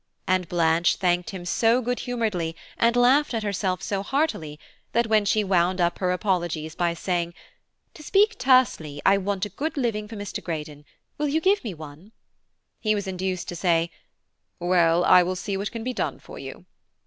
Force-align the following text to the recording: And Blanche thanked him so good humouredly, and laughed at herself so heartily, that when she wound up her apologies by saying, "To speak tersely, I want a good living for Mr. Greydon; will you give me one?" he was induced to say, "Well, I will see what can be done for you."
And 0.25 0.49
Blanche 0.49 0.95
thanked 0.95 1.29
him 1.29 1.45
so 1.45 1.79
good 1.79 1.99
humouredly, 1.99 2.55
and 2.75 2.95
laughed 2.95 3.35
at 3.35 3.43
herself 3.43 3.83
so 3.83 4.01
heartily, 4.01 4.59
that 4.93 5.05
when 5.05 5.25
she 5.25 5.43
wound 5.43 5.79
up 5.79 5.99
her 5.99 6.11
apologies 6.11 6.73
by 6.73 6.95
saying, 6.95 7.35
"To 7.93 8.01
speak 8.01 8.39
tersely, 8.39 8.99
I 9.05 9.19
want 9.19 9.45
a 9.45 9.49
good 9.49 9.77
living 9.77 10.07
for 10.07 10.15
Mr. 10.15 10.43
Greydon; 10.43 10.85
will 11.19 11.27
you 11.27 11.39
give 11.39 11.63
me 11.63 11.75
one?" 11.75 12.13
he 12.79 12.95
was 12.95 13.05
induced 13.05 13.47
to 13.49 13.55
say, 13.55 13.91
"Well, 14.59 15.05
I 15.05 15.21
will 15.21 15.35
see 15.35 15.55
what 15.55 15.69
can 15.71 15.83
be 15.83 15.93
done 15.93 16.17
for 16.17 16.39
you." 16.39 16.65